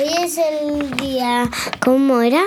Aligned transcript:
Hoy 0.00 0.24
es 0.24 0.38
el 0.38 0.90
día, 0.96 1.48
¿cómo 1.84 2.20
era? 2.20 2.42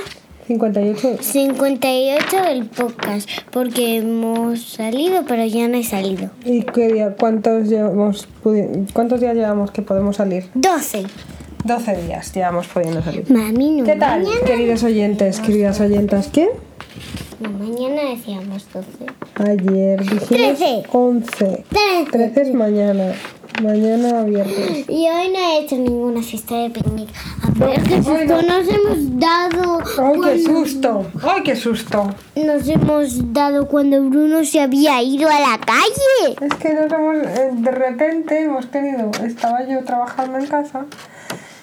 58. 0.48 1.18
58 1.22 2.42
del 2.44 2.66
podcast, 2.66 3.30
porque 3.52 3.98
hemos 3.98 4.62
salido, 4.62 5.24
pero 5.26 5.46
ya 5.46 5.70
no 5.70 5.78
he 5.78 5.84
salido. 5.84 6.30
¿Y 6.44 6.64
qué 6.64 6.92
día? 6.92 7.16
¿Cuántos, 7.18 7.70
llevamos, 7.70 8.28
¿Cuántos 8.92 9.22
días 9.22 9.36
llevamos 9.36 9.72
que 9.72 9.82
podemos 9.82 10.18
salir? 10.18 10.50
12. 10.56 11.06
12 11.64 11.96
días 12.04 12.34
llevamos 12.34 12.68
pudiendo 12.68 13.02
salir. 13.02 13.30
Mami, 13.32 13.82
no. 13.82 13.86
¿Qué 13.86 13.96
tal, 13.96 14.24
Mañana, 14.24 14.46
queridos 14.46 14.84
oyentes, 14.84 15.40
queridas 15.40 15.80
oyentas? 15.80 16.28
¿Qué? 16.28 16.50
no, 17.40 17.50
mañana 17.52 18.10
decíamos 18.10 18.68
12. 18.74 18.88
Ayer 19.36 20.02
dijimos 20.02 20.28
Trece. 20.28 20.84
11. 20.92 21.66
13 22.12 22.42
es 22.42 22.54
mañana. 22.54 23.14
Mañana 23.62 24.24
viernes. 24.24 24.86
Y 24.88 25.08
hoy 25.10 25.30
no 25.34 25.40
he 25.40 25.60
hecho 25.60 25.76
ninguna 25.78 26.22
fiesta 26.22 26.56
de 26.56 26.70
picnic. 26.70 27.10
A 27.42 27.50
ver 27.66 27.82
qué 27.84 27.96
susto 27.98 28.12
Bueno. 28.12 28.42
nos 28.42 28.68
hemos 28.68 29.20
dado. 29.20 29.80
¡Ay, 29.98 30.20
qué 30.24 30.44
susto! 30.44 31.06
¡Ay, 31.24 31.44
qué 31.44 31.56
susto! 31.56 32.10
Nos 32.36 32.68
hemos 32.68 33.34
dado 33.34 33.68
cuando 33.68 34.02
Bruno 34.04 34.44
se 34.46 34.62
había 34.62 35.02
ido 35.02 35.28
a 35.28 35.40
la 35.40 35.58
calle. 35.58 36.36
Es 36.40 36.54
que 36.60 36.74
nos 36.76 36.92
hemos, 36.92 37.16
eh, 37.18 37.50
de 37.54 37.72
repente 37.72 38.44
hemos 38.44 38.70
tenido, 38.70 39.10
estaba 39.26 39.68
yo 39.68 39.84
trabajando 39.84 40.38
en 40.38 40.46
casa 40.46 40.86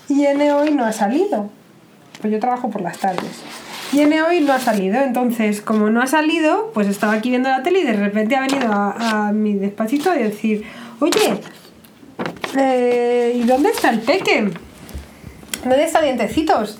y 0.08 0.24
N 0.24 0.52
hoy 0.52 0.72
no 0.72 0.84
ha 0.84 0.92
salido. 0.92 1.48
Pues 2.20 2.32
yo 2.32 2.40
trabajo 2.40 2.70
por 2.70 2.80
las 2.80 2.98
tardes. 2.98 3.30
Y 3.92 4.00
N 4.00 4.20
hoy 4.22 4.40
no 4.40 4.52
ha 4.52 4.58
salido, 4.58 5.00
entonces 5.00 5.60
como 5.60 5.90
no 5.90 6.02
ha 6.02 6.08
salido, 6.08 6.72
pues 6.74 6.88
estaba 6.88 7.12
aquí 7.12 7.30
viendo 7.30 7.48
la 7.48 7.62
tele 7.62 7.80
y 7.80 7.84
de 7.84 7.92
repente 7.92 8.34
ha 8.34 8.40
venido 8.40 8.72
a, 8.72 9.28
a 9.28 9.32
mi 9.32 9.54
despachito 9.54 10.10
a 10.10 10.14
decir, 10.14 10.64
oye, 10.98 11.40
eh, 12.56 13.32
¿y 13.34 13.42
dónde 13.44 13.70
está 13.70 13.90
el 13.90 14.00
peque? 14.00 14.50
¿Dónde 15.62 15.84
está 15.84 16.00
dientecitos? 16.00 16.78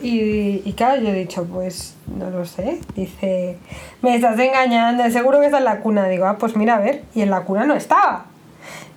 Y, 0.00 0.62
y 0.64 0.74
claro, 0.76 1.00
yo 1.00 1.08
he 1.08 1.14
dicho, 1.14 1.44
pues 1.44 1.94
no 2.06 2.30
lo 2.30 2.44
sé. 2.44 2.80
Dice, 2.94 3.58
me 4.02 4.14
estás 4.16 4.38
engañando, 4.38 5.08
seguro 5.10 5.40
que 5.40 5.46
está 5.46 5.58
en 5.58 5.64
la 5.64 5.80
cuna. 5.80 6.08
Digo, 6.08 6.26
ah, 6.26 6.36
pues 6.38 6.56
mira, 6.56 6.76
a 6.76 6.80
ver, 6.80 7.04
y 7.14 7.22
en 7.22 7.30
la 7.30 7.42
cuna 7.44 7.64
no 7.64 7.74
estaba. 7.74 8.26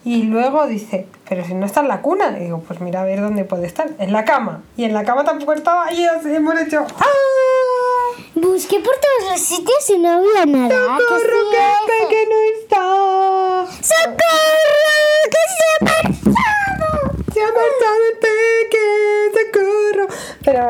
Y 0.03 0.23
luego 0.23 0.67
dice, 0.67 1.05
pero 1.27 1.43
si 1.45 1.53
no 1.53 1.65
está 1.65 1.81
en 1.81 1.89
la 1.89 2.01
cuna. 2.01 2.31
Digo, 2.31 2.63
pues 2.65 2.79
mira 2.79 3.01
a 3.01 3.05
ver 3.05 3.21
dónde 3.21 3.43
puede 3.43 3.67
estar. 3.67 3.89
En 3.99 4.13
la 4.13 4.23
cama. 4.23 4.63
Y 4.77 4.85
en 4.85 4.93
la 4.93 5.03
cama 5.03 5.25
tampoco 5.25 5.53
estaba. 5.53 5.91
Y 5.91 6.05
así 6.05 6.33
hemos 6.33 6.59
hecho, 6.59 6.85
¡ah! 6.99 8.23
Busqué 8.35 8.79
por 8.79 8.93
todos 8.93 9.31
los 9.31 9.41
sitios 9.41 9.89
y 9.89 9.99
no 9.99 10.11
había 10.11 10.45
nada. 10.45 10.69
¿Qué 10.69 11.03
¡Socorro, 11.03 11.49
que 11.51 12.05
peque 12.05 12.27
no 12.29 12.61
está! 12.61 13.26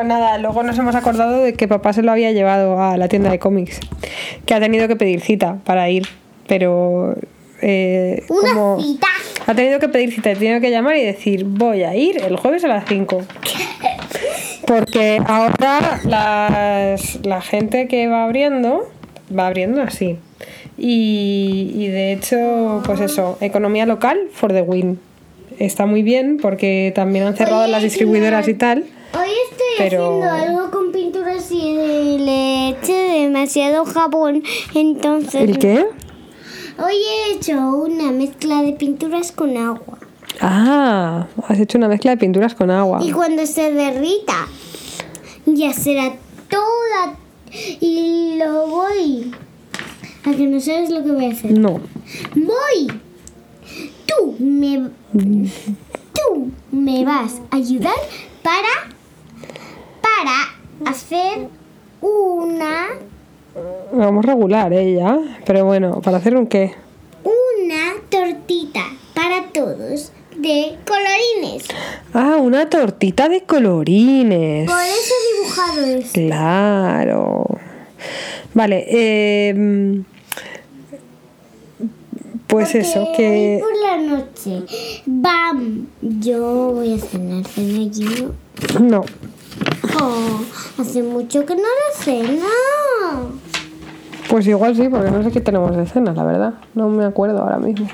Nada, 0.04 0.38
luego 0.38 0.62
nos 0.62 0.78
hemos 0.78 0.94
acordado 0.94 1.42
de 1.42 1.54
que 1.54 1.68
papá 1.68 1.92
se 1.92 2.02
lo 2.02 2.12
había 2.12 2.32
llevado 2.32 2.80
a 2.82 2.96
la 2.96 3.08
tienda 3.08 3.30
de 3.30 3.38
cómics. 3.38 3.80
Que 4.46 4.54
ha 4.54 4.60
tenido 4.60 4.88
que 4.88 4.96
pedir 4.96 5.20
cita 5.20 5.58
para 5.64 5.88
ir. 5.90 6.06
Pero. 6.46 7.14
eh, 7.60 8.24
Una 8.28 8.52
como- 8.52 8.80
cita. 8.80 9.06
Ha 9.46 9.54
tenido 9.54 9.78
que 9.78 9.88
pedir 9.88 10.12
cita, 10.12 10.32
tiene 10.34 10.60
que 10.60 10.70
llamar 10.70 10.96
y 10.96 11.02
decir, 11.04 11.44
voy 11.44 11.82
a 11.82 11.94
ir 11.96 12.22
el 12.22 12.36
jueves 12.36 12.64
a 12.64 12.68
las 12.68 12.84
5. 12.86 13.22
Porque 14.66 15.20
ahora 15.26 16.00
las- 16.04 17.18
la 17.24 17.40
gente 17.40 17.88
que 17.88 18.06
va 18.08 18.24
abriendo, 18.24 18.88
va 19.36 19.46
abriendo 19.46 19.80
así. 19.82 20.18
Y, 20.76 21.72
y 21.74 21.88
de 21.88 22.12
hecho, 22.12 22.82
pues 22.84 23.00
eso, 23.00 23.38
economía 23.40 23.86
local 23.86 24.18
for 24.32 24.52
the 24.52 24.62
win. 24.62 25.00
Está 25.58 25.86
muy 25.86 26.02
bien 26.02 26.38
porque 26.40 26.92
también 26.94 27.26
han 27.26 27.36
cerrado 27.36 27.62
Oye, 27.62 27.72
las 27.72 27.82
distribuidoras 27.82 28.46
y 28.48 28.54
tal. 28.54 28.84
Hoy 29.28 29.34
estoy 29.50 29.66
Pero- 29.76 30.22
haciendo 30.22 30.30
algo 30.30 30.70
con 30.70 30.90
pinturas 30.92 31.50
y 31.50 32.18
le 32.18 32.70
eché 32.70 32.92
demasiado 32.92 33.84
jabón. 33.84 34.42
Entonces. 34.74 35.34
¿El 35.42 35.58
qué? 35.58 35.84
Hoy 36.78 36.94
he 36.94 37.32
hecho 37.34 37.52
una 37.58 38.10
mezcla 38.12 38.62
de 38.62 38.72
pinturas 38.72 39.32
con 39.32 39.56
agua. 39.56 39.98
Ah, 40.40 41.26
has 41.46 41.58
hecho 41.58 41.76
una 41.76 41.88
mezcla 41.88 42.12
de 42.12 42.16
pinturas 42.16 42.54
con 42.54 42.70
agua. 42.70 43.00
Y 43.02 43.10
cuando 43.12 43.44
se 43.46 43.70
derrita, 43.72 44.46
ya 45.44 45.72
será 45.74 46.14
toda. 46.48 47.16
Y 47.80 48.36
lo 48.38 48.66
voy. 48.68 49.34
A 50.24 50.30
que 50.30 50.46
no 50.46 50.58
sabes 50.60 50.88
lo 50.90 51.02
que 51.02 51.10
voy 51.10 51.26
a 51.26 51.32
hacer. 51.32 51.58
No. 51.58 51.80
Voy. 52.34 53.00
Tú 54.06 54.36
me. 54.38 54.88
Tú 55.12 56.50
me 56.72 57.04
vas 57.04 57.40
a 57.50 57.56
ayudar 57.56 57.92
para. 58.42 58.94
Hacer 60.88 61.48
una. 62.00 62.86
Vamos 63.92 64.24
regular, 64.24 64.72
¿eh? 64.72 64.94
Ya. 64.94 65.18
Pero 65.44 65.66
bueno, 65.66 66.00
¿para 66.00 66.16
hacer 66.16 66.34
un 66.34 66.46
qué? 66.46 66.74
Una 67.24 67.92
tortita 68.08 68.84
para 69.14 69.48
todos 69.52 70.12
de 70.34 70.78
colorines. 70.86 71.68
Ah, 72.14 72.36
una 72.40 72.70
tortita 72.70 73.28
de 73.28 73.42
colorines. 73.42 74.66
Por 74.66 74.80
eso 74.80 75.12
he 75.12 75.36
dibujado 75.36 75.84
esto. 75.84 76.12
Claro. 76.14 77.44
Vale, 78.54 78.86
eh, 78.88 80.02
pues 82.46 82.68
Porque 82.68 82.78
eso, 82.78 83.08
que... 83.14 83.60
por 83.60 83.76
la 83.76 83.96
noche. 83.98 84.62
Bam. 85.04 85.86
Yo 86.00 86.72
voy 86.72 86.94
a 86.94 86.98
cenar 86.98 87.44
cenallino. 87.44 88.32
No, 88.80 89.04
Oh, 90.00 90.40
hace 90.80 91.02
mucho 91.02 91.44
que 91.46 91.54
no 91.54 91.62
lo 91.62 92.02
ceno. 92.02 92.44
pues 94.28 94.46
igual 94.46 94.76
sí, 94.76 94.88
porque 94.88 95.10
no 95.10 95.22
sé 95.22 95.30
qué 95.30 95.40
tenemos 95.40 95.76
de 95.76 95.86
cena, 95.86 96.12
la 96.12 96.24
verdad. 96.24 96.54
No 96.74 96.88
me 96.88 97.04
acuerdo 97.04 97.40
ahora 97.42 97.58
mismo. 97.58 97.88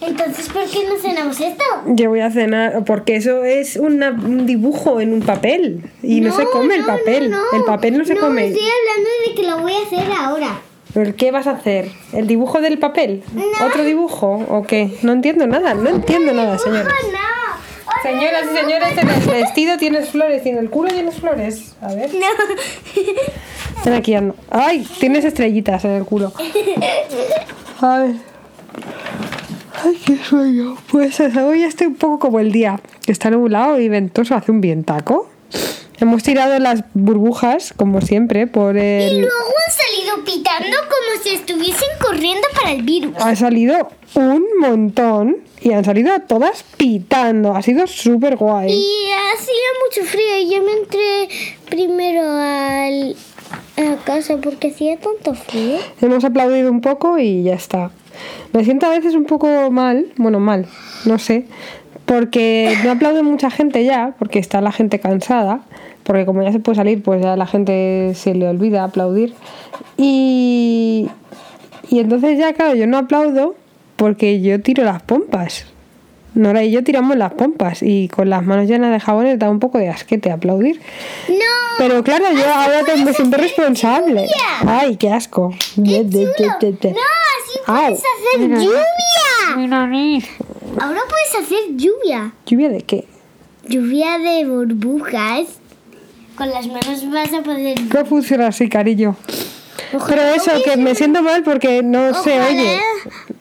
Entonces, 0.00 0.48
¿por 0.48 0.64
qué 0.64 0.88
no 0.88 0.96
cenamos 0.96 1.38
esto? 1.40 1.64
Yo 1.86 2.08
voy 2.08 2.20
a 2.20 2.30
cenar, 2.30 2.84
porque 2.84 3.16
eso 3.16 3.44
es 3.44 3.76
una- 3.76 4.10
un 4.10 4.46
dibujo 4.46 5.00
en 5.00 5.12
un 5.12 5.20
papel 5.20 5.90
y 6.02 6.20
no, 6.20 6.34
se 6.34 6.44
come 6.46 6.74
el 6.76 6.84
papel. 6.84 7.30
no. 7.30 7.38
El 7.52 7.64
papel 7.64 7.98
no 7.98 8.04
se 8.04 8.16
come. 8.16 8.46
estoy 8.46 8.62
hablando 8.62 9.10
de 9.28 9.34
que 9.34 9.42
lo 9.50 9.58
voy 9.60 9.72
a 9.74 9.82
hacer 9.86 10.12
ahora. 10.18 10.58
¿Pero 10.94 11.14
qué 11.16 11.32
vas 11.32 11.48
a 11.48 11.52
hacer? 11.52 11.90
¿El 12.12 12.26
dibujo 12.28 12.60
del 12.60 12.78
papel? 12.78 13.24
¿Otro 13.66 13.82
dibujo 13.84 14.44
o 14.48 14.62
qué? 14.62 14.96
No 15.02 15.12
entiendo 15.12 15.46
nada, 15.46 15.74
no 15.74 15.90
entiendo 15.90 16.32
nada, 16.32 16.56
señora. 16.56 16.88
Señoras 18.04 18.44
y 18.52 18.54
señores, 18.54 18.98
en 18.98 19.08
el 19.08 19.42
vestido 19.42 19.78
tienes 19.78 20.10
flores 20.10 20.44
y 20.44 20.50
en 20.50 20.58
el 20.58 20.68
culo 20.68 20.90
tienes 20.90 21.14
flores. 21.14 21.74
A 21.80 21.94
ver. 21.94 22.10
No. 22.12 22.26
Ven 23.82 23.94
aquí. 23.94 24.14
¡Ay! 24.50 24.86
Tienes 25.00 25.24
estrellitas 25.24 25.86
en 25.86 25.92
el 25.92 26.04
culo. 26.04 26.30
A 27.80 27.98
ver. 28.00 28.16
¡Ay, 29.82 29.98
qué 30.04 30.18
sueño! 30.18 30.76
Pues 30.90 31.18
hoy 31.18 31.62
estoy 31.62 31.86
un 31.86 31.94
poco 31.94 32.18
como 32.18 32.40
el 32.40 32.52
día. 32.52 32.78
Está 33.06 33.30
nublado 33.30 33.80
y 33.80 33.88
ventoso, 33.88 34.34
hace 34.34 34.52
un 34.52 34.60
vientaco. 34.60 35.30
Hemos 35.98 36.22
tirado 36.22 36.58
las 36.58 36.84
burbujas, 36.92 37.72
como 37.74 38.02
siempre, 38.02 38.46
por 38.46 38.76
Y 38.76 38.80
el... 38.80 39.20
luego 39.22 39.36
han 39.66 39.72
salido 40.14 40.24
pitando 40.24 40.76
como 40.82 41.22
si 41.22 41.30
estuviesen 41.30 41.88
corriendo 42.00 42.46
para 42.54 42.72
el 42.72 42.82
virus. 42.82 43.14
Ha 43.18 43.34
salido 43.36 43.90
un 44.14 44.44
montón 44.60 45.38
y 45.60 45.72
han 45.72 45.84
salido 45.84 46.18
todas 46.20 46.64
pitando. 46.76 47.54
Ha 47.54 47.62
sido 47.62 47.86
súper 47.86 48.36
guay. 48.36 48.72
Y 48.72 49.10
hacía 49.34 49.54
mucho 49.84 50.08
frío 50.08 50.38
y 50.40 50.50
yo 50.50 50.62
me 50.62 50.72
entré 50.72 51.28
primero 51.68 52.22
al, 52.22 53.16
a 53.76 54.04
casa 54.04 54.36
porque 54.38 54.68
hacía 54.68 54.98
tanto 54.98 55.34
frío. 55.34 55.78
Hemos 56.00 56.24
aplaudido 56.24 56.70
un 56.70 56.80
poco 56.80 57.18
y 57.18 57.42
ya 57.44 57.54
está. 57.54 57.90
Me 58.52 58.64
siento 58.64 58.86
a 58.86 58.90
veces 58.90 59.14
un 59.14 59.24
poco 59.24 59.70
mal, 59.70 60.12
bueno, 60.16 60.38
mal, 60.38 60.66
no 61.04 61.18
sé, 61.18 61.46
porque 62.06 62.76
no 62.84 62.90
aplaude 62.92 63.22
mucha 63.22 63.50
gente 63.50 63.84
ya, 63.84 64.14
porque 64.18 64.38
está 64.38 64.60
la 64.60 64.72
gente 64.72 65.00
cansada, 65.00 65.60
porque 66.02 66.26
como 66.26 66.42
ya 66.42 66.52
se 66.52 66.58
puede 66.58 66.76
salir, 66.76 67.02
pues 67.02 67.22
ya 67.22 67.36
la 67.36 67.46
gente 67.46 68.12
se 68.14 68.34
le 68.34 68.46
olvida 68.48 68.84
aplaudir. 68.84 69.34
Y, 69.96 71.08
y 71.90 71.98
entonces 72.00 72.38
ya, 72.38 72.52
claro, 72.52 72.74
yo 72.74 72.86
no 72.86 72.98
aplaudo 72.98 73.54
porque 73.96 74.40
yo 74.40 74.60
tiro 74.60 74.84
las 74.84 75.02
pompas. 75.02 75.66
Nora 76.34 76.64
y 76.64 76.72
yo 76.72 76.82
tiramos 76.82 77.16
las 77.16 77.32
pompas 77.32 77.80
y 77.80 78.08
con 78.08 78.28
las 78.28 78.44
manos 78.44 78.66
llenas 78.66 78.90
de 78.90 78.98
jabones 78.98 79.38
da 79.38 79.48
un 79.48 79.60
poco 79.60 79.78
de 79.78 79.88
asquete 79.88 80.32
aplaudir. 80.32 80.80
No, 81.28 81.34
Pero 81.78 82.02
claro, 82.02 82.24
yo 82.32 82.44
ahora 82.52 82.82
te- 82.84 82.96
me 83.04 83.12
siento 83.14 83.36
responsable. 83.36 84.26
Ay, 84.66 84.96
qué 84.96 85.10
asco. 85.12 85.54
De- 85.76 86.02
de. 86.02 86.26
no, 86.90 86.96
así 86.98 87.58
puedes 87.64 87.98
hacer 88.00 88.40
lluvia. 88.64 88.84
Ahora 90.80 91.00
puedes 91.08 91.46
hacer 91.46 91.76
lluvia. 91.76 92.32
¿Lluvia 92.46 92.68
de 92.68 92.82
qué? 92.82 93.06
Lluvia 93.68 94.18
de 94.18 94.44
burbujas. 94.46 95.46
Con 96.36 96.50
las 96.50 96.66
manos 96.66 97.08
vas 97.10 97.32
a 97.32 97.42
poder. 97.42 97.76
No 97.94 98.04
funciona 98.04 98.48
así, 98.48 98.68
cariño. 98.68 99.16
Pero 100.08 100.22
eso, 100.22 100.50
que 100.64 100.76
me 100.76 100.94
siento 100.94 101.22
mal 101.22 101.44
porque 101.44 101.82
no 101.82 102.12
se 102.14 102.40
oye. 102.40 102.78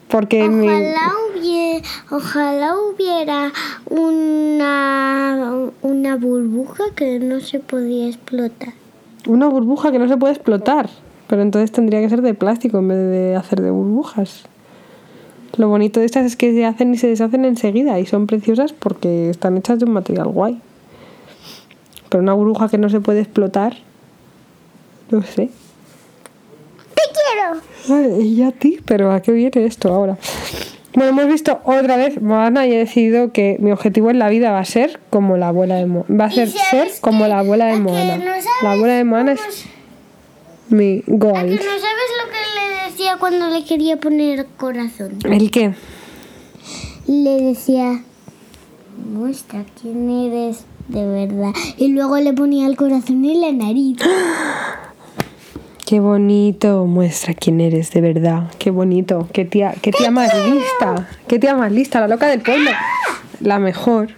Porque 0.08 0.48
mi- 0.48 0.68
Ojalá 0.70 1.12
Oye, 1.36 1.82
ojalá 2.12 2.76
hubiera 2.78 3.52
una, 3.90 5.50
una 5.82 6.16
burbuja 6.16 6.84
que 6.96 7.20
no 7.20 7.40
se 7.42 7.60
podía 7.60 8.08
explotar. 8.08 8.74
Una 9.28 9.48
burbuja 9.48 9.92
que 9.92 10.00
no 10.00 10.08
se 10.08 10.16
puede 10.18 10.34
explotar. 10.34 10.90
Pero 11.28 11.42
entonces 11.42 11.72
tendría 11.72 12.00
que 12.02 12.10
ser 12.10 12.22
de 12.22 12.34
plástico 12.34 12.78
en 12.80 12.88
vez 12.90 12.98
de 13.10 13.36
hacer 13.36 13.62
de 13.62 13.72
burbujas. 13.72 14.44
Lo 15.58 15.68
bonito 15.68 16.00
de 16.00 16.06
estas 16.08 16.26
es 16.26 16.36
que 16.36 16.52
se 16.54 16.66
hacen 16.66 16.94
y 16.94 16.98
se 16.98 17.08
deshacen 17.08 17.46
enseguida 17.46 18.00
y 18.00 18.06
son 18.06 18.26
preciosas 18.28 18.74
porque 18.74 19.30
están 19.30 19.58
hechas 19.58 19.80
de 19.80 19.86
un 19.86 19.92
material 19.94 20.28
guay. 20.28 20.60
Pero 22.10 22.24
una 22.24 22.34
burbuja 22.34 22.70
que 22.70 22.78
no 22.78 22.90
se 22.90 23.00
puede 23.00 23.22
explotar, 23.22 23.76
no 25.12 25.22
sé. 25.22 25.50
¡Te 26.96 27.02
quiero! 27.14 27.62
Ay, 28.20 28.28
y 28.30 28.44
a 28.44 28.52
ti, 28.52 28.80
pero 28.86 29.12
¿a 29.12 29.22
qué 29.22 29.32
viene 29.32 29.66
esto 29.66 29.94
ahora? 29.94 30.18
Bueno, 30.96 31.10
hemos 31.10 31.28
visto 31.28 31.60
otra 31.66 31.98
vez, 31.98 32.22
Moana, 32.22 32.68
y 32.68 32.74
he 32.74 32.78
decidido 32.78 33.32
que 33.32 33.58
mi 33.60 33.72
objetivo 33.72 34.12
en 34.12 34.20
la 34.20 34.30
vida 34.30 34.52
va 34.52 34.60
a 34.60 34.66
ser 34.66 35.00
como 35.10 35.38
la 35.38 35.48
abuela 35.48 35.76
de 35.76 35.88
Moana. 35.88 36.06
Va 36.10 36.26
a 36.26 36.32
ser 36.32 36.50
ser 36.50 36.90
como 37.02 37.28
la 37.28 37.40
abuela 37.40 37.66
¿A 37.66 37.72
de 37.74 37.80
Moana. 37.80 38.18
no 38.18 38.32
La 38.62 38.72
abuela 38.74 38.94
de 38.94 39.04
Moana 39.04 39.32
es 39.34 39.66
mi 40.70 41.00
¿A 41.00 41.06
que 41.06 41.12
goal. 41.12 41.50
no 41.50 41.62
sabes 41.62 42.10
lo 42.24 42.32
que 42.32 42.38
le 42.38 42.53
decía 42.94 43.18
cuando 43.20 43.48
le 43.48 43.66
quería 43.66 43.98
poner 43.98 44.46
corazón? 44.56 45.18
¿El 45.24 45.50
qué? 45.50 45.74
Le 47.08 47.42
decía, 47.42 48.04
muestra 49.12 49.66
quién 49.82 50.10
eres 50.12 50.66
de 50.90 51.06
verdad. 51.06 51.54
Y 51.78 51.88
luego 51.88 52.18
le 52.18 52.34
ponía 52.34 52.68
el 52.68 52.76
corazón 52.76 53.26
en 53.26 53.42
la 53.42 53.52
nariz. 53.52 53.98
Qué 55.88 56.00
bonito, 56.00 56.86
muestra 56.86 57.34
quién 57.34 57.62
eres 57.62 57.92
de 57.92 58.02
verdad. 58.02 58.52
Qué 58.60 58.70
bonito. 58.70 59.28
Qué 59.34 59.44
tía, 59.44 59.74
qué 59.82 59.92
tía 59.92 60.12
más 60.12 60.30
lista. 60.48 61.10
Qué 61.28 61.40
tía 61.40 61.56
más 61.56 61.72
lista, 61.72 62.00
la 62.00 62.08
loca 62.08 62.28
del 62.28 62.42
pueblo. 62.42 62.72
La 63.42 63.60
mejor. 63.60 64.10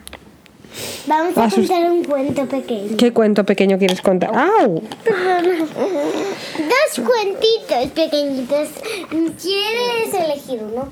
Vamos 1.07 1.37
a 1.37 1.49
contar 1.49 1.91
un 1.91 2.03
cuento 2.03 2.45
pequeño. 2.45 2.97
¿Qué 2.97 3.13
cuento 3.13 3.45
pequeño 3.45 3.77
quieres 3.77 4.01
contar? 4.01 4.31
¡Au! 4.35 4.81
Dos 6.59 7.05
cuentitos 7.05 7.91
pequeñitos. 7.93 8.69
¿Quieres 9.09 10.13
elegir 10.13 10.61
uno? 10.63 10.89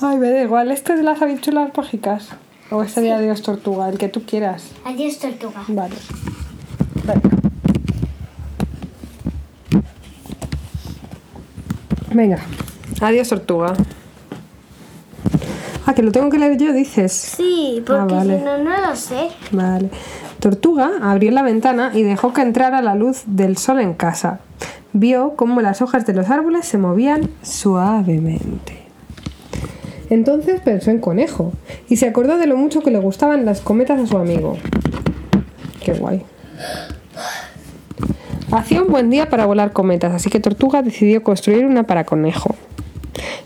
Ay, 0.00 0.16
me 0.16 0.30
da 0.30 0.42
igual. 0.42 0.70
¿Este 0.70 0.92
es 0.92 0.98
de 0.98 1.04
las 1.04 1.20
habichuelas 1.22 1.70
mágicas? 1.76 2.28
¿O 2.70 2.82
este 2.82 3.00
de 3.00 3.12
Adiós 3.12 3.42
Tortuga? 3.42 3.88
El 3.88 3.98
que 3.98 4.08
tú 4.08 4.24
quieras. 4.24 4.64
Adiós, 4.84 5.18
tortuga. 5.18 5.64
Vale. 5.68 5.94
Venga. 7.04 7.30
Venga. 12.12 12.38
Adiós 13.00 13.28
Tortuga. 13.28 13.74
Ah, 15.86 15.94
que 15.94 16.02
lo 16.02 16.12
tengo 16.12 16.30
que 16.30 16.38
leer 16.38 16.56
yo, 16.56 16.72
dices. 16.72 17.12
Sí, 17.12 17.82
porque 17.86 18.14
Ah, 18.14 18.16
vale. 18.18 18.38
si 18.38 18.44
no, 18.44 18.58
no 18.58 18.70
lo 18.88 18.96
sé. 18.96 19.28
Vale. 19.52 19.90
Tortuga 20.40 20.90
abrió 21.02 21.30
la 21.30 21.42
ventana 21.42 21.90
y 21.94 22.02
dejó 22.02 22.32
que 22.32 22.40
entrara 22.42 22.80
la 22.82 22.94
luz 22.94 23.22
del 23.26 23.56
sol 23.58 23.80
en 23.80 23.94
casa. 23.94 24.40
Vio 24.92 25.34
cómo 25.36 25.60
las 25.60 25.82
hojas 25.82 26.06
de 26.06 26.14
los 26.14 26.30
árboles 26.30 26.66
se 26.66 26.78
movían 26.78 27.28
suavemente. 27.42 28.82
Entonces 30.10 30.60
pensó 30.60 30.90
en 30.90 31.00
Conejo 31.00 31.52
y 31.88 31.96
se 31.96 32.06
acordó 32.06 32.36
de 32.38 32.46
lo 32.46 32.56
mucho 32.56 32.80
que 32.82 32.90
le 32.90 32.98
gustaban 32.98 33.44
las 33.44 33.60
cometas 33.60 33.98
a 34.00 34.06
su 34.06 34.16
amigo. 34.16 34.56
Qué 35.84 35.92
guay. 35.94 36.22
Hacía 38.52 38.82
un 38.82 38.88
buen 38.92 39.10
día 39.10 39.28
para 39.30 39.46
volar 39.46 39.72
cometas, 39.72 40.12
así 40.14 40.30
que 40.30 40.38
Tortuga 40.40 40.82
decidió 40.82 41.22
construir 41.22 41.64
una 41.66 41.82
para 41.84 42.04
Conejo. 42.04 42.54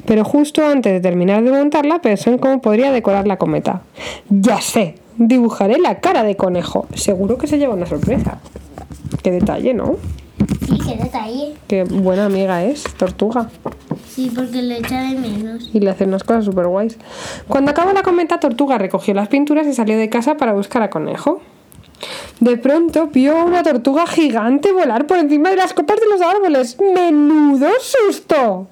Pero 0.09 0.25
justo 0.25 0.67
antes 0.67 0.91
de 0.91 1.01
terminar 1.01 1.45
de 1.45 1.51
montarla 1.51 2.01
pensó 2.01 2.31
en 2.31 2.39
cómo 2.39 2.63
podría 2.63 2.91
decorar 2.91 3.27
la 3.27 3.37
cometa. 3.37 3.83
Ya 4.31 4.59
sé, 4.63 4.95
dibujaré 5.19 5.79
la 5.79 6.01
cara 6.01 6.23
de 6.23 6.35
conejo. 6.35 6.87
Seguro 6.95 7.37
que 7.37 7.47
se 7.47 7.59
lleva 7.59 7.75
una 7.75 7.85
sorpresa. 7.85 8.39
Qué 9.23 9.31
detalle, 9.31 9.75
¿no? 9.75 9.97
Sí, 10.67 10.79
qué 10.79 10.97
detalle. 10.97 11.55
Qué 11.69 11.85
buena 11.85 12.25
amiga 12.25 12.65
es, 12.65 12.85
Tortuga. 12.97 13.51
Sí, 14.09 14.33
porque 14.35 14.63
lo 14.63 14.77
echa 14.77 15.03
de 15.03 15.15
menos. 15.15 15.69
Y 15.75 15.81
le 15.81 15.91
hace 15.91 16.05
unas 16.05 16.25
cosas 16.25 16.47
súper 16.47 16.69
guays. 16.69 16.97
Cuando 17.47 17.73
acabó 17.73 17.93
la 17.93 18.03
cometa, 18.03 18.41
Tortuga 18.41 18.79
recogió 18.79 19.13
las 19.13 19.29
pinturas 19.29 19.67
y 19.67 19.75
salió 19.75 19.99
de 19.99 20.09
casa 20.09 20.39
para 20.39 20.55
buscar 20.55 20.83
a 20.83 20.89
Conejo. 20.89 21.43
De 22.41 22.57
pronto 22.57 23.09
vio 23.09 23.37
a 23.37 23.45
una 23.45 23.63
tortuga 23.63 24.07
gigante 24.07 24.73
volar 24.73 25.07
por 25.07 25.19
encima 25.19 25.51
de 25.51 25.57
las 25.57 25.75
copas 25.75 25.99
de 26.01 26.07
los 26.07 26.23
árboles. 26.23 26.79
¡Menudo 26.81 27.69
susto! 27.81 28.69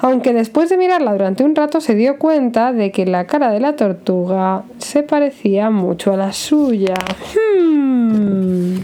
Aunque 0.00 0.32
después 0.32 0.68
de 0.68 0.76
mirarla 0.76 1.12
durante 1.12 1.42
un 1.42 1.56
rato 1.56 1.80
se 1.80 1.94
dio 1.94 2.18
cuenta 2.18 2.72
de 2.72 2.92
que 2.92 3.04
la 3.04 3.26
cara 3.26 3.50
de 3.50 3.60
la 3.60 3.74
tortuga 3.74 4.62
se 4.78 5.02
parecía 5.02 5.70
mucho 5.70 6.12
a 6.12 6.16
la 6.16 6.32
suya. 6.32 6.94
Hmm. 7.34 8.78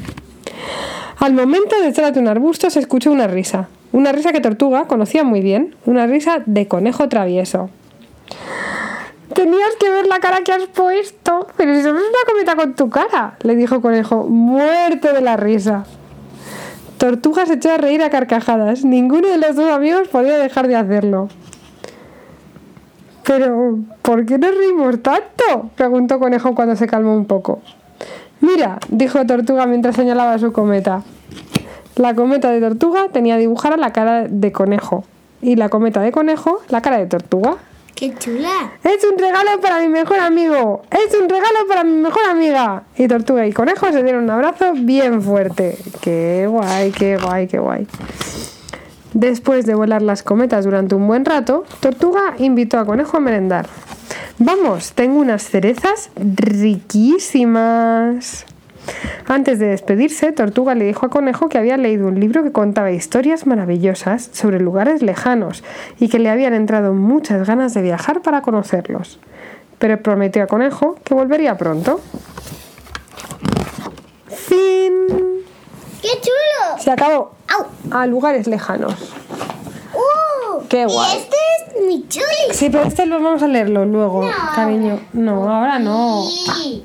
Al 1.18 1.32
momento 1.32 1.76
detrás 1.80 2.12
de 2.12 2.20
un 2.20 2.28
arbusto 2.28 2.68
se 2.68 2.80
escuchó 2.80 3.10
una 3.10 3.26
risa. 3.26 3.68
Una 3.92 4.10
risa 4.10 4.32
que 4.32 4.40
Tortuga 4.40 4.86
conocía 4.88 5.22
muy 5.22 5.40
bien. 5.40 5.76
Una 5.86 6.06
risa 6.06 6.42
de 6.44 6.66
conejo 6.66 7.08
travieso. 7.08 7.70
Tenías 9.32 9.76
que 9.78 9.88
ver 9.88 10.06
la 10.06 10.18
cara 10.18 10.40
que 10.44 10.52
has 10.52 10.66
puesto. 10.66 11.46
Pero 11.56 11.76
si 11.76 11.82
solo 11.82 12.00
es 12.00 12.04
una 12.04 12.18
cometa 12.26 12.56
con 12.56 12.74
tu 12.74 12.90
cara, 12.90 13.36
le 13.42 13.54
dijo 13.54 13.80
Conejo, 13.80 14.24
muerto 14.24 15.12
de 15.12 15.20
la 15.20 15.36
risa. 15.36 15.84
Tortuga 17.04 17.44
se 17.44 17.52
echó 17.52 17.70
a 17.70 17.76
reír 17.76 18.02
a 18.02 18.08
carcajadas. 18.08 18.82
Ninguno 18.82 19.28
de 19.28 19.36
los 19.36 19.54
dos 19.56 19.70
amigos 19.70 20.08
podía 20.08 20.38
dejar 20.38 20.68
de 20.68 20.76
hacerlo. 20.76 21.28
Pero, 23.24 23.80
¿por 24.00 24.24
qué 24.24 24.38
nos 24.38 24.56
reímos 24.56 25.02
tanto? 25.02 25.68
preguntó 25.76 26.18
Conejo 26.18 26.54
cuando 26.54 26.76
se 26.76 26.86
calmó 26.86 27.14
un 27.14 27.26
poco. 27.26 27.60
Mira, 28.40 28.78
dijo 28.88 29.26
Tortuga 29.26 29.66
mientras 29.66 29.96
señalaba 29.96 30.38
su 30.38 30.54
cometa. 30.54 31.02
La 31.96 32.14
cometa 32.14 32.50
de 32.50 32.60
Tortuga 32.60 33.08
tenía 33.12 33.36
dibujada 33.36 33.76
la 33.76 33.92
cara 33.92 34.26
de 34.26 34.50
Conejo. 34.50 35.04
Y 35.42 35.56
la 35.56 35.68
cometa 35.68 36.00
de 36.00 36.10
Conejo, 36.10 36.62
la 36.70 36.80
cara 36.80 36.96
de 36.96 37.04
Tortuga. 37.04 37.56
¡Qué 37.94 38.12
chula! 38.18 38.72
Es 38.82 39.04
un 39.04 39.16
regalo 39.16 39.60
para 39.60 39.78
mi 39.80 39.88
mejor 39.88 40.18
amigo. 40.18 40.82
Es 40.90 41.14
un 41.14 41.28
regalo 41.28 41.66
para 41.68 41.84
mi 41.84 41.92
mejor 41.92 42.24
amiga. 42.28 42.82
Y 42.96 43.06
Tortuga 43.06 43.46
y 43.46 43.52
Conejo 43.52 43.92
se 43.92 44.02
dieron 44.02 44.24
un 44.24 44.30
abrazo 44.30 44.72
bien 44.74 45.22
fuerte. 45.22 45.78
Qué 46.00 46.46
guay, 46.48 46.90
qué 46.90 47.16
guay, 47.16 47.46
qué 47.46 47.60
guay. 47.60 47.86
Después 49.12 49.64
de 49.64 49.74
volar 49.74 50.02
las 50.02 50.24
cometas 50.24 50.64
durante 50.64 50.96
un 50.96 51.06
buen 51.06 51.24
rato, 51.24 51.64
Tortuga 51.78 52.34
invitó 52.38 52.80
a 52.80 52.84
Conejo 52.84 53.16
a 53.16 53.20
merendar. 53.20 53.68
Vamos, 54.38 54.90
tengo 54.92 55.20
unas 55.20 55.44
cerezas 55.44 56.10
riquísimas. 56.16 57.64
Antes 59.26 59.58
de 59.58 59.66
despedirse, 59.66 60.32
Tortuga 60.32 60.74
le 60.74 60.84
dijo 60.84 61.06
a 61.06 61.10
Conejo 61.10 61.48
que 61.48 61.58
había 61.58 61.76
leído 61.76 62.06
un 62.08 62.20
libro 62.20 62.42
que 62.42 62.52
contaba 62.52 62.90
historias 62.92 63.46
maravillosas 63.46 64.28
sobre 64.32 64.60
lugares 64.60 65.02
lejanos 65.02 65.64
y 65.98 66.08
que 66.08 66.18
le 66.18 66.28
habían 66.30 66.52
entrado 66.54 66.92
muchas 66.92 67.46
ganas 67.46 67.72
de 67.74 67.82
viajar 67.82 68.20
para 68.22 68.42
conocerlos. 68.42 69.18
Pero 69.78 70.00
prometió 70.02 70.42
a 70.42 70.46
Conejo 70.46 70.96
que 71.04 71.14
volvería 71.14 71.56
pronto. 71.56 72.00
Fin. 74.28 74.92
¡Qué 76.02 76.08
chulo! 76.20 76.78
Se 76.78 76.90
acabó. 76.90 77.32
¡Au! 77.48 77.66
A 77.98 78.06
lugares 78.06 78.46
lejanos. 78.46 78.94
¡Uh! 79.94 80.62
Qué 80.68 80.86
guay. 80.86 81.16
Este 81.18 81.36
es 81.76 81.86
mi 81.86 82.06
chuli. 82.08 82.24
Sí, 82.52 82.68
pero 82.70 82.84
este 82.84 83.06
lo 83.06 83.20
vamos 83.22 83.42
a 83.42 83.48
leerlo 83.48 83.84
luego, 83.84 84.22
No. 84.24 84.30
cariño. 84.54 85.00
No, 85.12 85.48
ahora 85.52 85.78
no. 85.78 86.24
Sí. 86.26 86.84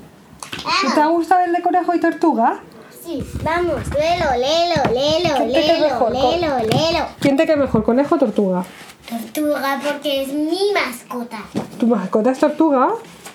¿Te 0.94 1.00
ha 1.00 1.06
gustado 1.06 1.44
el 1.44 1.52
de 1.52 1.62
conejo 1.62 1.94
y 1.94 2.00
tortuga? 2.00 2.60
Sí, 3.04 3.24
vamos, 3.42 3.80
léelo, 3.94 4.26
léelo, 4.36 4.82
léelo, 4.92 5.34
¿Qué 5.38 5.52
te 5.52 5.62
queda 5.62 5.72
léelo, 5.72 5.88
mejor? 5.88 6.12
léelo, 6.12 6.58
léelo. 6.58 7.06
¿Quién 7.18 7.36
te 7.36 7.46
queda 7.46 7.56
mejor, 7.56 7.82
conejo 7.82 8.14
o 8.14 8.18
tortuga? 8.18 8.64
Tortuga, 9.08 9.80
porque 9.84 10.22
es 10.22 10.28
mi 10.32 10.72
mascota. 10.72 11.42
¿Tu 11.78 11.86
mascota 11.86 12.30
es 12.30 12.38
tortuga? 12.38 12.90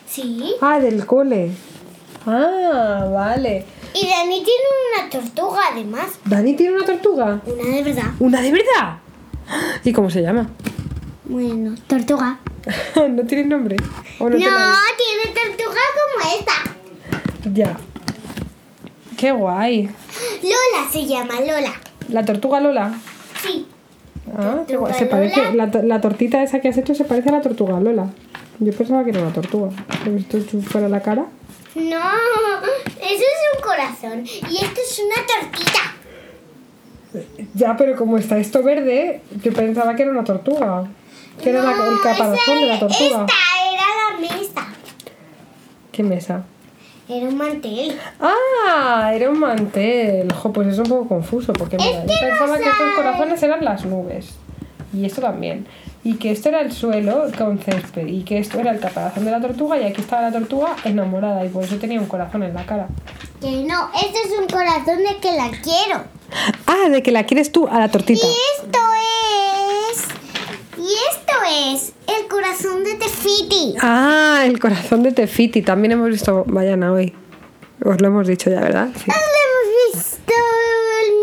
Sí. 0.08 0.56
Ah, 0.62 0.80
del 0.80 1.06
cole. 1.06 1.52
Ah, 2.26 3.08
vale. 3.12 3.66
Y 3.94 4.08
Dani 4.08 4.44
tiene 4.44 4.64
una 4.94 5.10
tortuga, 5.10 5.60
además. 5.72 6.08
¿Dani 6.26 6.54
tiene 6.54 6.76
una 6.76 6.86
tortuga? 6.86 7.42
Una 7.46 7.76
de 7.76 7.84
verdad. 7.84 8.12
¿Una 8.20 8.42
de 8.42 8.52
verdad? 8.52 8.98
¿Y 9.84 9.94
cómo 9.94 10.10
se 10.10 10.22
llama? 10.22 10.50
Bueno, 11.26 11.76
tortuga. 11.88 12.40
¿No 13.10 13.24
tiene 13.26 13.46
nombre? 13.46 13.78
¿O 14.20 14.30
No, 14.30 14.38
tiene 14.38 15.34
tortuga 15.34 15.82
como 15.96 16.36
esta. 16.40 16.75
Ya. 17.54 17.78
Qué 19.18 19.32
guay. 19.32 19.84
Lola 20.44 20.92
se 20.92 21.06
llama 21.06 21.36
Lola. 21.42 21.74
¿La 22.10 22.26
tortuga 22.26 22.60
Lola? 22.60 22.94
Sí. 23.42 23.66
Ah, 24.38 24.64
qué 24.68 24.76
guay. 24.76 24.94
Se 24.94 25.06
parece, 25.06 25.54
la, 25.54 25.72
to- 25.72 25.84
la 25.84 26.02
tortita 26.02 26.42
esa 26.44 26.60
que 26.60 26.70
has 26.70 26.78
hecho 26.78 26.94
se 26.96 27.06
parece 27.06 27.30
a 27.30 27.34
la 27.34 27.42
tortuga 27.42 27.80
Lola. 27.80 28.10
Yo 28.60 28.74
pensaba 28.74 29.04
que 29.04 29.12
era 29.12 29.22
una 29.22 29.34
tortuga. 29.34 29.70
¿He 30.06 30.10
visto 30.10 30.38
fuera 30.62 30.90
la 30.90 31.02
cara? 31.02 31.26
No, 31.76 31.82
eso 33.02 33.24
es 33.24 33.56
un 33.56 33.62
corazón. 33.62 34.26
Y 34.26 34.58
esto 34.58 34.80
es 34.82 35.00
una 35.06 35.16
tortita. 35.28 35.80
Ya, 37.54 37.76
pero 37.78 37.96
como 37.96 38.18
está 38.18 38.38
esto 38.38 38.64
verde, 38.64 39.22
yo 39.44 39.54
pensaba 39.54 39.96
que 39.96 40.04
era 40.04 40.12
una 40.12 40.24
tortuga. 40.24 40.86
Que 41.42 41.50
era 41.50 41.64
la- 41.64 41.72
el 41.72 42.02
caparazón 42.02 42.60
de 42.60 42.66
la 42.68 42.80
tortuga. 42.80 43.26
Esta 43.26 43.34
era 43.74 43.84
la 44.12 44.20
mesa. 44.20 44.68
¿Qué 45.92 46.04
mesa? 46.04 46.46
Era 47.08 47.28
un 47.28 47.38
mantel. 47.38 48.00
Ah, 48.20 49.12
era 49.14 49.30
un 49.30 49.40
mantel. 49.40 50.34
Jo, 50.34 50.52
pues 50.52 50.70
es 50.70 50.80
un 50.80 50.86
poco 50.86 51.08
confuso 51.08 51.54
porque 51.54 51.78
mira, 51.78 52.04
yo 52.04 52.14
pensaba 52.20 52.58
que 52.58 52.68
estos 52.68 52.94
corazones 52.96 53.44
eran 53.44 53.64
las 53.64 53.86
nubes. 53.86 54.30
Y 54.92 55.06
esto 55.06 55.22
también. 55.22 55.68
Y 56.04 56.16
que 56.16 56.32
esto 56.32 56.50
era 56.50 56.62
el 56.62 56.72
suelo 56.72 57.26
con 57.38 57.60
césped. 57.60 58.08
Y 58.08 58.24
que 58.24 58.40
esto 58.40 58.60
era 58.60 58.72
el 58.72 58.80
caparazón 58.80 59.24
de 59.26 59.32
la 59.32 59.40
tortuga. 59.40 59.80
Y 59.80 59.84
aquí 59.84 60.02
estaba 60.02 60.24
la 60.24 60.32
tortuga 60.32 60.76
enamorada. 60.84 61.46
Y 61.46 61.50
por 61.50 61.64
eso 61.64 61.76
tenía 61.76 62.00
un 62.00 62.08
corazón 62.08 62.42
en 62.42 62.56
la 62.56 62.66
cara. 62.66 62.88
Que 63.40 63.52
no, 63.64 63.90
este 63.94 64.22
es 64.24 64.40
un 64.40 64.48
corazón 64.48 64.98
de 64.98 65.18
que 65.22 65.32
la 65.34 65.50
quiero. 65.50 66.04
Ah, 66.66 66.90
de 66.90 67.04
que 67.04 67.12
la 67.12 67.26
quieres 67.26 67.52
tú 67.52 67.68
a 67.68 67.80
la 67.80 67.90
tortita. 67.90 68.26
Y 68.26 68.32
esto 68.58 68.80
es. 69.92 70.08
Y 70.80 70.94
esto 71.12 71.34
es 71.72 71.95
el 72.26 72.32
corazón 72.32 72.84
de 72.84 72.96
Tefiti. 72.96 73.76
Ah, 73.82 74.44
el 74.46 74.60
corazón 74.60 75.04
de 75.04 75.12
Tefiti. 75.12 75.62
También 75.62 75.92
hemos 75.94 76.10
visto 76.10 76.44
Bayana 76.48 76.92
hoy. 76.92 77.14
Os 77.84 78.02
lo 78.02 78.08
hemos 78.08 78.28
dicho 78.28 78.50
ya, 78.50 78.62
¿verdad? 78.62 78.90
Sí. 78.96 79.04
Lo 79.08 79.14
hemos 79.14 80.04
visto 80.04 80.34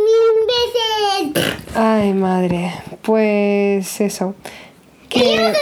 mil 0.06 1.35
veces. 1.35 1.54
Ay, 1.75 2.12
madre. 2.12 2.73
Pues 3.02 4.00
eso. 4.00 4.35
Otra 5.11 5.21
vez 5.21 5.56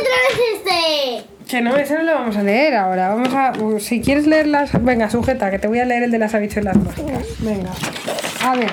este. 0.55 1.27
Que 1.49 1.61
no, 1.63 1.77
eso 1.77 1.95
no 1.95 2.03
lo 2.05 2.15
vamos 2.15 2.37
a 2.37 2.43
leer 2.43 2.77
ahora. 2.77 3.09
Vamos 3.15 3.33
a. 3.35 3.53
uh, 3.59 3.81
Si 3.81 4.01
quieres 4.01 4.27
leer 4.27 4.47
las. 4.47 4.71
Venga, 4.85 5.11
sujeta, 5.11 5.51
que 5.51 5.59
te 5.59 5.69
voy 5.69 5.79
a 5.81 5.85
leer 5.87 6.05
el 6.05 6.11
de 6.11 6.19
las 6.19 6.35
habichuelas 6.35 6.77
mágicas. 6.77 7.27
Venga. 7.39 7.71
A 8.45 8.55
ver. 8.57 8.71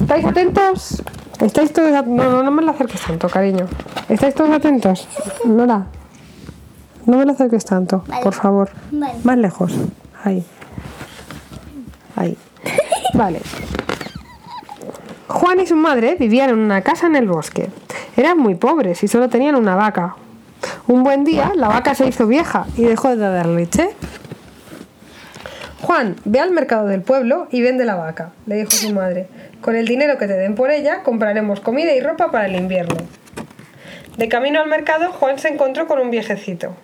¿Estáis 0.00 0.24
atentos? 0.24 1.02
¿Estáis 1.40 1.72
todos 1.72 1.92
at- 1.92 2.06
No, 2.06 2.24
no, 2.30 2.42
no 2.42 2.50
me 2.50 2.62
lo 2.62 2.70
acerques 2.70 3.00
tanto, 3.00 3.28
cariño. 3.28 3.66
¿Estáis 4.08 4.34
todos 4.34 4.50
atentos? 4.50 5.08
Nora. 5.44 5.86
No 7.06 7.16
me 7.16 7.24
lo 7.24 7.32
acerques 7.32 7.64
tanto, 7.64 8.04
Vale. 8.06 8.22
por 8.22 8.34
favor. 8.34 8.70
Vale. 8.92 9.14
Más 9.24 9.38
lejos. 9.38 9.72
Ahí. 10.22 10.44
Ahí. 12.16 12.36
Vale. 13.14 13.40
Juan 15.28 15.60
y 15.60 15.66
su 15.66 15.76
madre 15.76 16.16
vivían 16.18 16.50
en 16.50 16.58
una 16.58 16.82
casa 16.82 17.06
en 17.06 17.16
el 17.16 17.26
bosque. 17.26 17.70
Eran 18.16 18.38
muy 18.38 18.54
pobres 18.56 19.02
y 19.02 19.08
solo 19.08 19.28
tenían 19.28 19.54
una 19.54 19.76
vaca. 19.76 20.16
Un 20.88 21.02
buen 21.04 21.24
día 21.24 21.52
la 21.54 21.68
vaca 21.68 21.94
se 21.94 22.06
hizo 22.06 22.26
vieja 22.26 22.66
y 22.76 22.82
dejó 22.82 23.08
de 23.10 23.16
dar 23.16 23.46
leche. 23.46 23.90
Juan, 25.82 26.16
ve 26.24 26.40
al 26.40 26.50
mercado 26.50 26.86
del 26.86 27.00
pueblo 27.02 27.48
y 27.50 27.62
vende 27.62 27.84
la 27.84 27.96
vaca, 27.96 28.32
le 28.46 28.56
dijo 28.56 28.70
su 28.70 28.92
madre. 28.92 29.28
Con 29.60 29.76
el 29.76 29.86
dinero 29.86 30.18
que 30.18 30.26
te 30.26 30.34
den 30.34 30.54
por 30.54 30.70
ella 30.70 31.02
compraremos 31.02 31.60
comida 31.60 31.94
y 31.94 32.00
ropa 32.00 32.30
para 32.30 32.46
el 32.46 32.56
invierno. 32.56 32.96
De 34.16 34.28
camino 34.28 34.60
al 34.60 34.68
mercado, 34.68 35.10
Juan 35.12 35.38
se 35.38 35.48
encontró 35.48 35.86
con 35.86 35.98
un 35.98 36.10
viejecito. 36.10 36.74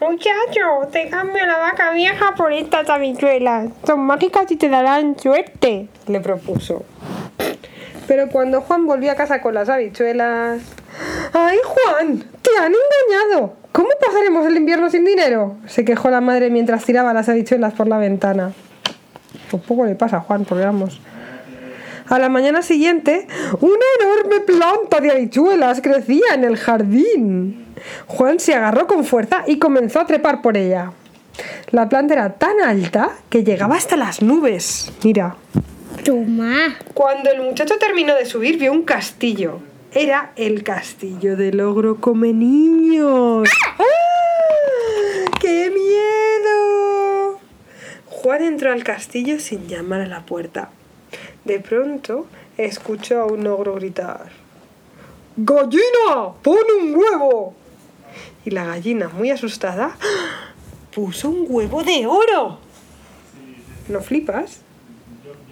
Muchacho, 0.00 0.88
te 0.90 1.08
cambio 1.10 1.44
la 1.46 1.58
vaca 1.58 1.92
vieja 1.92 2.34
por 2.34 2.52
estas 2.52 2.88
habichuelas. 2.88 3.68
Son 3.86 4.00
mágicas 4.00 4.50
y 4.50 4.56
te 4.56 4.68
darán 4.68 5.18
suerte, 5.18 5.88
le 6.08 6.20
propuso. 6.20 6.84
Pero 8.08 8.28
cuando 8.28 8.62
Juan 8.62 8.86
volvió 8.86 9.12
a 9.12 9.14
casa 9.14 9.40
con 9.42 9.54
las 9.54 9.68
habichuelas... 9.68 10.60
¡Ay, 11.32 11.58
Juan! 11.64 12.24
¡Te 12.42 12.50
han 12.58 12.72
engañado! 12.72 13.61
¿Cómo 13.72 13.88
pasaremos 14.04 14.46
el 14.46 14.56
invierno 14.56 14.90
sin 14.90 15.04
dinero? 15.04 15.56
Se 15.66 15.84
quejó 15.84 16.10
la 16.10 16.20
madre 16.20 16.50
mientras 16.50 16.84
tiraba 16.84 17.14
las 17.14 17.28
habichuelas 17.30 17.72
por 17.72 17.88
la 17.88 17.98
ventana. 17.98 18.52
Pues 19.50 19.62
poco 19.62 19.86
le 19.86 19.94
pasa 19.94 20.18
a 20.18 20.20
Juan, 20.20 20.44
porque 20.44 20.64
vamos... 20.64 21.00
A 22.08 22.18
la 22.18 22.28
mañana 22.28 22.60
siguiente, 22.60 23.26
una 23.60 23.84
enorme 24.00 24.40
planta 24.40 25.00
de 25.00 25.12
habichuelas 25.12 25.80
crecía 25.80 26.34
en 26.34 26.44
el 26.44 26.58
jardín. 26.58 27.64
Juan 28.06 28.38
se 28.38 28.54
agarró 28.54 28.86
con 28.86 29.04
fuerza 29.04 29.44
y 29.46 29.58
comenzó 29.58 30.00
a 30.00 30.06
trepar 30.06 30.42
por 30.42 30.58
ella. 30.58 30.92
La 31.70 31.88
planta 31.88 32.12
era 32.12 32.34
tan 32.34 32.60
alta 32.60 33.12
que 33.30 33.44
llegaba 33.44 33.76
hasta 33.76 33.96
las 33.96 34.20
nubes. 34.20 34.92
Mira. 35.02 35.36
Toma. 36.04 36.76
Cuando 36.92 37.30
el 37.30 37.40
muchacho 37.40 37.78
terminó 37.78 38.14
de 38.14 38.26
subir, 38.26 38.58
vio 38.58 38.72
un 38.72 38.82
castillo. 38.82 39.60
Era 39.94 40.32
el 40.36 40.62
castillo 40.62 41.36
del 41.36 41.60
ogro 41.60 42.00
come 42.00 42.32
niños. 42.32 43.46
¡Ah! 43.78 43.84
¡Qué 45.38 45.70
miedo! 45.70 47.38
Juan 48.06 48.42
entró 48.42 48.72
al 48.72 48.84
castillo 48.84 49.38
sin 49.38 49.68
llamar 49.68 50.00
a 50.00 50.06
la 50.06 50.24
puerta. 50.24 50.70
De 51.44 51.60
pronto 51.60 52.26
escuchó 52.56 53.20
a 53.20 53.26
un 53.26 53.46
ogro 53.46 53.74
gritar: 53.74 54.30
¡Gallina! 55.36 56.32
¡Pon 56.42 56.56
un 56.80 56.94
huevo! 56.94 57.54
Y 58.46 58.50
la 58.50 58.64
gallina, 58.64 59.10
muy 59.10 59.30
asustada, 59.30 59.98
puso 60.94 61.28
un 61.28 61.44
huevo 61.50 61.84
de 61.84 62.06
oro. 62.06 62.60
¿No 63.88 64.00
flipas? 64.00 64.60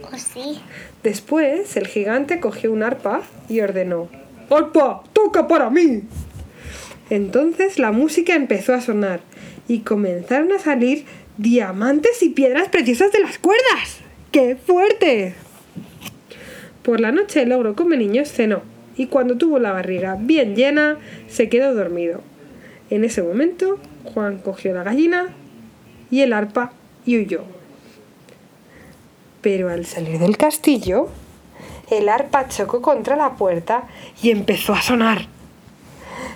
Pues 0.09 0.23
sí. 0.23 0.63
Después, 1.03 1.77
el 1.77 1.87
gigante 1.87 2.41
cogió 2.41 2.73
un 2.73 2.83
arpa 2.83 3.21
y 3.51 3.61
ordenó: 3.61 4.09
¡Arpa, 4.51 5.05
toca 5.13 5.47
para 5.47 5.71
mí! 5.71 6.03
Entonces 7.09 7.79
la 7.79 7.93
música 7.93 8.35
empezó 8.35 8.75
a 8.75 8.81
sonar 8.81 9.21
y 9.69 9.81
comenzaron 9.81 10.53
a 10.53 10.59
salir 10.59 11.05
diamantes 11.39 12.23
y 12.23 12.31
piedras 12.31 12.69
preciosas 12.69 13.13
de 13.13 13.21
las 13.21 13.39
cuerdas. 13.39 14.01
¡Qué 14.33 14.57
fuerte! 14.57 15.35
Por 16.83 17.01
la 17.01 17.13
noche 17.13 17.43
el 17.43 17.53
ogro 17.53 17.77
come 17.77 17.97
niños 17.97 18.31
cenó 18.31 18.63
y 18.97 19.07
cuando 19.07 19.37
tuvo 19.37 19.59
la 19.59 19.73
barriga 19.73 20.17
bien 20.19 20.57
llena 20.57 20.99
se 21.29 21.49
quedó 21.49 21.75
dormido. 21.75 22.21
En 22.91 23.05
ese 23.05 23.23
momento 23.23 23.79
Juan 24.05 24.39
cogió 24.39 24.75
la 24.75 24.83
gallina 24.83 25.29
y 26.11 26.23
el 26.23 26.33
arpa 26.33 26.73
y 27.07 27.19
huyó. 27.19 27.45
Pero 29.41 29.71
al 29.71 29.87
salir 29.87 30.19
del 30.19 30.37
castillo, 30.37 31.09
el 31.91 32.09
arpa 32.09 32.49
chocó 32.49 32.81
contra 32.83 33.17
la 33.17 33.31
puerta 33.35 33.85
y 34.23 34.31
empezó 34.31 34.73
a 34.75 34.83
sonar. 34.83 35.27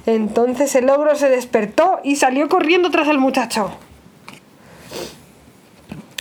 Entonces 0.06 0.74
el 0.74 0.90
ogro 0.90 1.14
se 1.14 1.28
despertó 1.30 2.00
y 2.04 2.16
salió 2.16 2.48
corriendo 2.48 2.90
tras 2.90 3.08
el 3.08 3.18
muchacho. 3.18 3.70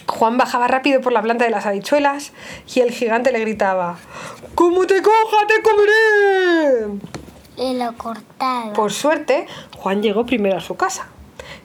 Juan 0.07 0.37
bajaba 0.37 0.67
rápido 0.67 1.01
por 1.01 1.11
la 1.11 1.21
planta 1.21 1.45
de 1.45 1.51
las 1.51 1.65
habichuelas 1.65 2.31
y 2.73 2.79
el 2.81 2.91
gigante 2.91 3.31
le 3.31 3.39
gritaba 3.39 3.97
¡Como 4.55 4.85
te 4.85 5.01
coja, 5.01 5.47
te 5.47 5.61
comeré! 5.61 6.99
Y 7.57 7.77
lo 7.77 7.93
cortaba. 7.97 8.73
Por 8.73 8.91
suerte, 8.93 9.47
Juan 9.77 10.01
llegó 10.01 10.25
primero 10.25 10.57
a 10.57 10.61
su 10.61 10.75
casa. 10.75 11.07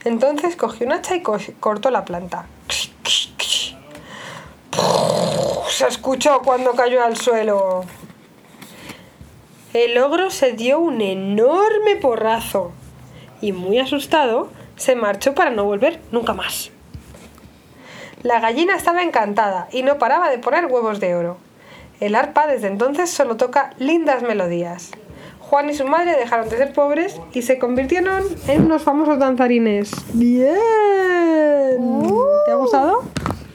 Entonces 0.05 0.57
cogió 0.57 0.87
un 0.87 0.93
hacha 0.93 1.15
y 1.17 1.23
co- 1.23 1.39
cortó 1.61 1.91
la 1.91 2.05
planta. 2.05 2.47
Se 5.69 5.87
escuchó 5.87 6.41
cuando 6.45 6.73
cayó 6.73 7.05
al 7.05 7.17
suelo. 7.17 7.85
El 9.75 9.99
ogro 9.99 10.31
se 10.31 10.53
dio 10.53 10.81
un 10.81 11.01
enorme 11.01 11.97
porrazo 11.97 12.73
y 13.41 13.53
muy 13.53 13.79
asustado 13.79 14.49
se 14.77 14.97
marchó 14.97 15.35
para 15.35 15.51
no 15.51 15.65
volver 15.65 16.01
nunca 16.11 16.33
más. 16.33 16.71
La 18.23 18.41
gallina 18.41 18.75
estaba 18.75 19.03
encantada 19.03 19.69
y 19.71 19.83
no 19.83 19.99
paraba 19.99 20.31
de 20.31 20.39
poner 20.39 20.67
huevos 20.67 20.99
de 21.01 21.15
oro. 21.15 21.37
El 22.01 22.15
arpa 22.15 22.47
desde 22.47 22.69
entonces 22.69 23.11
solo 23.11 23.37
toca 23.37 23.75
lindas 23.79 24.23
melodías. 24.23 24.91
Juan 25.41 25.71
y 25.71 25.75
su 25.75 25.87
madre 25.87 26.17
dejaron 26.17 26.49
de 26.49 26.57
ser 26.57 26.73
pobres 26.73 27.21
y 27.33 27.43
se 27.43 27.59
convirtieron 27.59 28.25
en 28.49 28.67
unos 28.67 28.83
famosos 28.83 29.19
danzarines. 29.19 29.91
¡Bien! 30.13 30.49
¿Te 32.47 32.53
ha 32.53 32.57
gustado? 32.57 33.03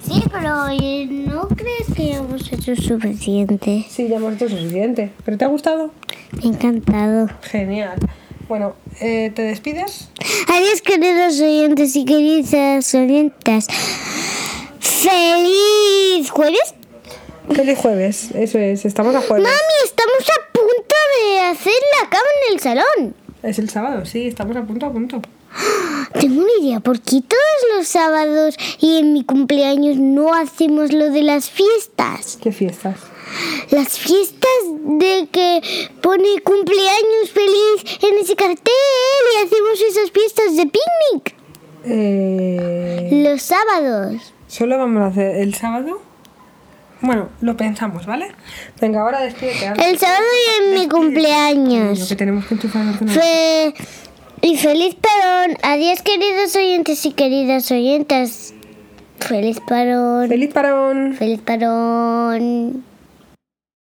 Sí, 0.05 0.21
pero 0.31 0.67
¿no 0.69 1.47
crees 1.47 1.87
que 1.95 2.07
ya 2.09 2.17
hemos 2.17 2.51
hecho 2.51 2.75
suficiente? 2.75 3.85
Sí, 3.89 4.07
ya 4.07 4.17
hemos 4.17 4.33
hecho 4.33 4.49
suficiente. 4.49 5.11
¿Pero 5.23 5.37
te 5.37 5.45
ha 5.45 5.47
gustado? 5.47 5.91
Me 6.33 6.43
ha 6.43 6.47
encantado. 6.47 7.29
Genial. 7.41 7.97
Bueno, 8.49 8.75
eh, 8.99 9.31
¿te 9.33 9.43
despides? 9.43 10.09
Adiós, 10.49 10.81
queridos 10.81 11.39
oyentes 11.39 11.95
y 11.95 12.05
queridas 12.05 12.93
oyentes. 12.93 13.67
¡Feliz 14.79 16.29
jueves! 16.29 16.75
Feliz 17.49 17.77
jueves, 17.77 18.31
eso 18.35 18.57
es, 18.57 18.85
estamos 18.85 19.15
a 19.15 19.21
jueves. 19.21 19.43
Mami, 19.43 19.75
estamos 19.85 20.29
a 20.29 20.51
punto 20.51 20.95
de 21.17 21.39
hacer 21.41 21.73
la 22.01 22.09
cama 22.09 22.23
en 22.47 22.53
el 22.53 22.59
salón. 22.59 23.15
Es 23.41 23.59
el 23.59 23.69
sábado, 23.69 24.05
sí, 24.05 24.27
estamos 24.27 24.55
a 24.55 24.63
punto, 24.63 24.85
a 24.85 24.91
punto. 24.91 25.21
Tengo 26.19 26.41
una 26.41 26.51
idea, 26.61 26.79
¿por 26.79 26.99
qué 27.01 27.21
todos 27.21 27.77
los 27.77 27.87
sábados 27.87 28.55
y 28.79 28.97
en 28.97 29.13
mi 29.13 29.23
cumpleaños 29.23 29.97
no 29.97 30.33
hacemos 30.33 30.91
lo 30.93 31.09
de 31.09 31.23
las 31.23 31.49
fiestas? 31.49 32.37
¿Qué 32.41 32.51
fiestas? 32.51 32.95
Las 33.71 33.97
fiestas 33.97 34.49
de 34.99 35.27
que 35.31 35.61
pone 36.01 36.39
cumpleaños 36.43 37.31
feliz 37.33 37.99
en 38.03 38.17
ese 38.19 38.35
cartel 38.35 38.73
y 39.33 39.45
hacemos 39.45 39.81
esas 39.89 40.11
fiestas 40.11 40.55
de 40.55 40.63
picnic. 40.63 41.35
Eh, 41.85 43.23
Los 43.27 43.41
sábados. 43.41 44.33
¿Solo 44.47 44.77
vamos 44.77 45.01
a 45.01 45.07
hacer 45.07 45.37
el 45.37 45.53
sábado? 45.55 45.99
Bueno, 47.01 47.29
lo 47.41 47.57
pensamos, 47.57 48.05
¿vale? 48.05 48.31
Venga, 48.79 49.01
ahora 49.01 49.19
despídete. 49.21 49.65
El 49.89 49.99
sábado 49.99 50.23
es 50.61 50.79
mi 50.79 50.83
Lo 50.85 50.89
cumpleaños. 50.95 52.07
que 52.07 52.15
tenemos 52.15 52.45
que 52.45 52.53
enchufar. 52.53 52.85
Fe- 53.09 53.73
Y 54.45 54.57
feliz 54.57 54.95
parón. 54.95 55.55
Adiós, 55.63 56.01
queridos 56.01 56.53
oyentes 56.57 57.05
y 57.05 57.13
queridas 57.13 57.71
oyentes. 57.71 58.53
Feliz 59.17 59.61
parón. 59.65 60.27
Feliz 60.27 60.53
parón. 60.53 61.13
Feliz 61.13 61.39
parón. 61.39 62.83